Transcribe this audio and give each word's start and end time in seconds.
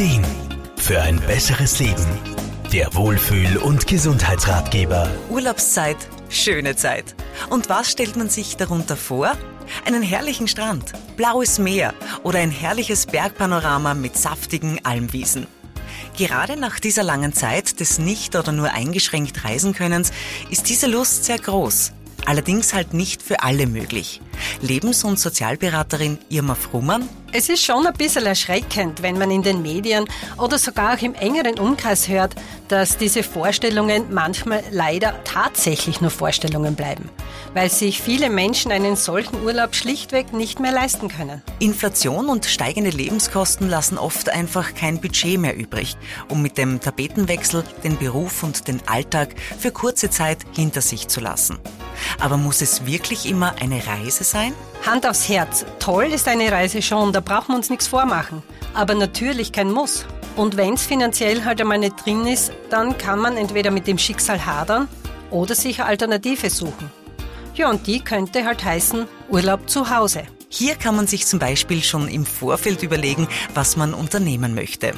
Ideen 0.00 0.24
für 0.78 1.02
ein 1.02 1.20
besseres 1.26 1.78
Leben. 1.78 2.06
Der 2.72 2.94
Wohlfühl- 2.94 3.58
und 3.58 3.86
Gesundheitsratgeber. 3.86 5.10
Urlaubszeit, 5.28 5.98
schöne 6.30 6.74
Zeit. 6.74 7.14
Und 7.50 7.68
was 7.68 7.90
stellt 7.90 8.16
man 8.16 8.30
sich 8.30 8.56
darunter 8.56 8.96
vor? 8.96 9.32
Einen 9.84 10.02
herrlichen 10.02 10.48
Strand, 10.48 10.94
blaues 11.18 11.58
Meer 11.58 11.92
oder 12.22 12.38
ein 12.38 12.50
herrliches 12.50 13.04
Bergpanorama 13.04 13.92
mit 13.92 14.16
saftigen 14.16 14.82
Almwiesen. 14.86 15.46
Gerade 16.16 16.56
nach 16.56 16.80
dieser 16.80 17.02
langen 17.02 17.34
Zeit 17.34 17.78
des 17.78 17.98
nicht 17.98 18.34
oder 18.36 18.52
nur 18.52 18.72
eingeschränkt 18.72 19.44
Reisenkönnens 19.44 20.12
ist 20.48 20.70
diese 20.70 20.86
Lust 20.86 21.26
sehr 21.26 21.38
groß. 21.38 21.92
Allerdings 22.24 22.72
halt 22.72 22.94
nicht 22.94 23.22
für 23.22 23.42
alle 23.42 23.66
möglich. 23.66 24.22
Lebens- 24.62 25.04
und 25.04 25.18
Sozialberaterin 25.18 26.18
Irma 26.30 26.54
Frummann. 26.54 27.06
Es 27.32 27.48
ist 27.48 27.64
schon 27.64 27.86
ein 27.86 27.94
bisschen 27.94 28.26
erschreckend, 28.26 29.02
wenn 29.02 29.16
man 29.16 29.30
in 29.30 29.42
den 29.42 29.62
Medien 29.62 30.04
oder 30.36 30.58
sogar 30.58 30.94
auch 30.94 31.02
im 31.02 31.14
engeren 31.14 31.60
Umkreis 31.60 32.08
hört, 32.08 32.34
dass 32.66 32.98
diese 32.98 33.22
Vorstellungen 33.22 34.12
manchmal 34.12 34.64
leider 34.72 35.14
tatsächlich 35.22 36.00
nur 36.00 36.10
Vorstellungen 36.10 36.74
bleiben, 36.74 37.08
weil 37.54 37.70
sich 37.70 38.02
viele 38.02 38.30
Menschen 38.30 38.72
einen 38.72 38.96
solchen 38.96 39.44
Urlaub 39.44 39.76
schlichtweg 39.76 40.32
nicht 40.32 40.58
mehr 40.58 40.72
leisten 40.72 41.06
können. 41.06 41.40
Inflation 41.60 42.28
und 42.28 42.46
steigende 42.46 42.90
Lebenskosten 42.90 43.68
lassen 43.68 43.96
oft 43.96 44.28
einfach 44.28 44.74
kein 44.74 45.00
Budget 45.00 45.38
mehr 45.38 45.56
übrig, 45.56 45.96
um 46.28 46.42
mit 46.42 46.58
dem 46.58 46.80
Tapetenwechsel 46.80 47.62
den 47.84 47.96
Beruf 47.96 48.42
und 48.42 48.66
den 48.66 48.80
Alltag 48.88 49.36
für 49.56 49.70
kurze 49.70 50.10
Zeit 50.10 50.38
hinter 50.52 50.80
sich 50.80 51.06
zu 51.06 51.20
lassen. 51.20 51.60
Aber 52.18 52.36
muss 52.36 52.60
es 52.60 52.86
wirklich 52.86 53.26
immer 53.26 53.54
eine 53.60 53.86
Reise 53.86 54.24
sein? 54.24 54.52
Hand 54.86 55.06
aufs 55.06 55.28
Herz, 55.28 55.64
toll 55.78 56.06
ist 56.06 56.28
eine 56.28 56.50
Reise 56.50 56.82
schon, 56.82 57.12
da 57.12 57.20
brauchen 57.20 57.48
wir 57.48 57.56
uns 57.56 57.70
nichts 57.70 57.86
vormachen. 57.86 58.42
Aber 58.74 58.94
natürlich 58.94 59.52
kein 59.52 59.70
Muss. 59.70 60.06
Und 60.36 60.56
wenn 60.56 60.74
es 60.74 60.86
finanziell 60.86 61.44
halt 61.44 61.60
einmal 61.60 61.78
nicht 61.78 62.04
drin 62.04 62.26
ist, 62.26 62.52
dann 62.70 62.96
kann 62.96 63.18
man 63.18 63.36
entweder 63.36 63.70
mit 63.70 63.86
dem 63.86 63.98
Schicksal 63.98 64.46
hadern 64.46 64.88
oder 65.30 65.54
sich 65.54 65.82
Alternative 65.82 66.50
suchen. 66.50 66.90
Ja, 67.54 67.68
und 67.68 67.86
die 67.86 68.00
könnte 68.00 68.44
halt 68.44 68.64
heißen 68.64 69.06
Urlaub 69.28 69.68
zu 69.68 69.90
Hause. 69.90 70.22
Hier 70.52 70.74
kann 70.74 70.96
man 70.96 71.06
sich 71.06 71.26
zum 71.26 71.38
Beispiel 71.38 71.80
schon 71.80 72.08
im 72.08 72.26
Vorfeld 72.26 72.82
überlegen, 72.82 73.28
was 73.54 73.76
man 73.76 73.94
unternehmen 73.94 74.52
möchte. 74.52 74.94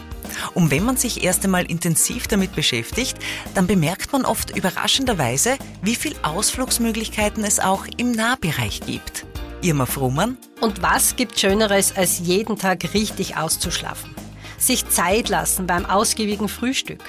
Und 0.55 0.71
wenn 0.71 0.83
man 0.83 0.97
sich 0.97 1.23
erst 1.23 1.45
einmal 1.45 1.71
intensiv 1.71 2.27
damit 2.27 2.57
beschäftigt, 2.57 3.19
dann 3.55 3.67
bemerkt 3.67 4.13
man 4.13 4.25
oft 4.25 4.57
überraschenderweise, 4.57 5.59
wie 5.83 5.95
viel 5.95 6.15
Ausflugsmöglichkeiten 6.23 7.45
es 7.45 7.61
auch 7.61 7.85
im 7.99 8.13
Nahbereich 8.13 8.81
gibt. 8.81 9.27
Irma 9.61 9.85
Frummann. 9.85 10.39
Und 10.63 10.81
was 10.81 11.17
gibt 11.17 11.39
Schöneres, 11.39 11.95
als 11.95 12.21
jeden 12.21 12.57
Tag 12.59 12.95
richtig 12.95 13.37
auszuschlafen? 13.37 14.15
Sich 14.57 14.89
Zeit 14.89 15.29
lassen 15.29 15.67
beim 15.67 15.85
ausgiebigen 15.85 16.49
Frühstück. 16.49 17.03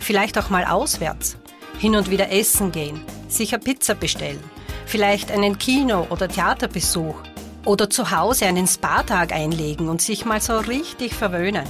Vielleicht 0.00 0.38
auch 0.38 0.48
mal 0.48 0.64
auswärts. 0.64 1.36
Hin 1.78 1.94
und 1.94 2.10
wieder 2.10 2.32
essen 2.32 2.72
gehen. 2.72 3.02
Sich 3.28 3.52
eine 3.52 3.62
Pizza 3.62 3.94
bestellen. 3.94 4.40
Vielleicht 4.86 5.30
einen 5.30 5.58
Kino- 5.58 6.06
oder 6.08 6.28
Theaterbesuch 6.28 7.14
oder 7.64 7.90
zu 7.90 8.10
Hause 8.10 8.46
einen 8.46 8.66
Spa-Tag 8.66 9.32
einlegen 9.32 9.88
und 9.88 10.02
sich 10.02 10.24
mal 10.24 10.40
so 10.40 10.58
richtig 10.58 11.14
verwöhnen. 11.14 11.64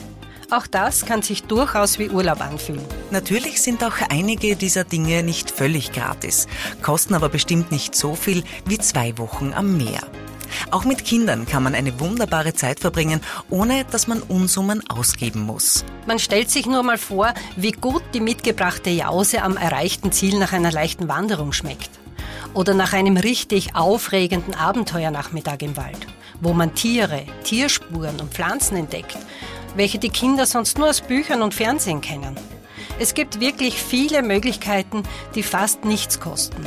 Auch 0.50 0.66
das 0.66 1.06
kann 1.06 1.22
sich 1.22 1.44
durchaus 1.44 2.00
wie 2.00 2.08
Urlaub 2.08 2.40
anfühlen. 2.40 2.84
Natürlich 3.12 3.62
sind 3.62 3.84
auch 3.84 3.94
einige 4.08 4.56
dieser 4.56 4.82
Dinge 4.82 5.22
nicht 5.22 5.50
völlig 5.50 5.92
gratis, 5.92 6.48
kosten 6.82 7.14
aber 7.14 7.28
bestimmt 7.28 7.70
nicht 7.70 7.94
so 7.94 8.16
viel 8.16 8.42
wie 8.66 8.78
zwei 8.78 9.16
Wochen 9.18 9.52
am 9.54 9.76
Meer. 9.76 10.00
Auch 10.72 10.84
mit 10.84 11.04
Kindern 11.04 11.46
kann 11.46 11.62
man 11.62 11.76
eine 11.76 12.00
wunderbare 12.00 12.54
Zeit 12.54 12.80
verbringen, 12.80 13.20
ohne 13.48 13.84
dass 13.84 14.08
man 14.08 14.20
Unsummen 14.22 14.82
ausgeben 14.90 15.42
muss. 15.42 15.84
Man 16.08 16.18
stellt 16.18 16.50
sich 16.50 16.66
nur 16.66 16.82
mal 16.82 16.98
vor, 16.98 17.32
wie 17.56 17.70
gut 17.70 18.02
die 18.14 18.20
mitgebrachte 18.20 18.90
Jause 18.90 19.42
am 19.42 19.56
erreichten 19.56 20.10
Ziel 20.10 20.40
nach 20.40 20.52
einer 20.52 20.72
leichten 20.72 21.06
Wanderung 21.06 21.52
schmeckt 21.52 21.99
oder 22.54 22.74
nach 22.74 22.92
einem 22.92 23.16
richtig 23.16 23.76
aufregenden 23.76 24.54
Abenteuernachmittag 24.54 25.58
im 25.60 25.76
Wald, 25.76 26.06
wo 26.40 26.52
man 26.52 26.74
Tiere, 26.74 27.24
Tierspuren 27.44 28.20
und 28.20 28.32
Pflanzen 28.32 28.76
entdeckt, 28.76 29.16
welche 29.76 29.98
die 29.98 30.10
Kinder 30.10 30.46
sonst 30.46 30.78
nur 30.78 30.88
aus 30.88 31.00
Büchern 31.00 31.42
und 31.42 31.54
Fernsehen 31.54 32.00
kennen. 32.00 32.36
Es 32.98 33.14
gibt 33.14 33.40
wirklich 33.40 33.82
viele 33.82 34.22
Möglichkeiten, 34.22 35.02
die 35.34 35.42
fast 35.42 35.84
nichts 35.84 36.20
kosten. 36.20 36.66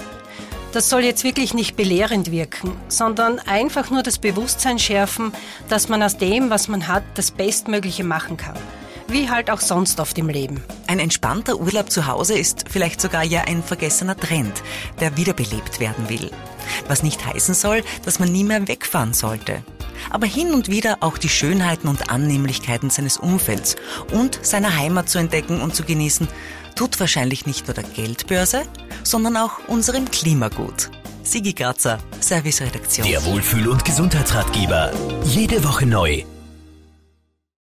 Das 0.72 0.90
soll 0.90 1.04
jetzt 1.04 1.24
wirklich 1.24 1.54
nicht 1.54 1.76
belehrend 1.76 2.32
wirken, 2.32 2.76
sondern 2.88 3.40
einfach 3.40 3.92
nur 3.92 4.02
das 4.02 4.18
Bewusstsein 4.18 4.80
schärfen, 4.80 5.32
dass 5.70 5.90
man 5.90 6.02
aus 6.02 6.18
dem, 6.18 6.50
was 6.50 6.68
man 6.68 6.88
hat, 6.88 7.04
das 7.14 7.30
Bestmögliche 7.30 8.04
machen 8.04 8.38
kann 8.38 8.58
wie 9.08 9.30
halt 9.30 9.50
auch 9.50 9.60
sonst 9.60 10.00
oft 10.00 10.18
im 10.18 10.30
Leben. 10.30 10.62
Ein 10.88 11.00
entspannter 11.00 11.60
Urlaub 11.60 11.92
zu 11.92 12.08
Hause 12.08 12.38
ist 12.38 12.66
vielleicht 12.70 13.02
sogar 13.02 13.24
ja 13.24 13.42
ein 13.42 13.64
vergessener 13.64 14.18
Trend, 14.18 14.64
der 15.00 15.18
wiederbelebt 15.18 15.80
werden 15.80 16.10
will. 16.10 16.32
Was 16.88 17.04
nicht 17.04 17.26
heißen 17.26 17.56
soll, 17.56 17.84
dass 18.06 18.20
man 18.20 18.32
nie 18.32 18.44
mehr 18.44 18.68
wegfahren 18.68 19.14
sollte. 19.14 19.64
Aber 20.10 20.28
hin 20.28 20.54
und 20.54 20.70
wieder 20.70 20.98
auch 21.02 21.18
die 21.18 21.30
Schönheiten 21.30 21.88
und 21.88 22.10
Annehmlichkeiten 22.10 22.90
seines 22.90 23.18
Umfelds 23.18 23.76
und 24.12 24.40
seiner 24.44 24.76
Heimat 24.76 25.10
zu 25.10 25.18
entdecken 25.18 25.62
und 25.62 25.76
zu 25.76 25.84
genießen, 25.84 26.28
tut 26.76 27.00
wahrscheinlich 27.00 27.46
nicht 27.46 27.68
nur 27.68 27.74
der 27.74 27.84
Geldbörse, 27.84 28.64
sondern 29.04 29.38
auch 29.38 29.68
unserem 29.68 30.10
Klima 30.10 30.50
gut. 30.50 30.90
Sigi 31.24 31.54
Grazer, 31.54 32.00
Serviceredaktion. 32.20 33.08
Der 33.08 33.24
Wohlfühl- 33.24 33.70
und 33.70 33.86
Gesundheitsratgeber. 33.86 34.92
Jede 35.24 35.64
Woche 35.64 35.86
neu 35.86 36.26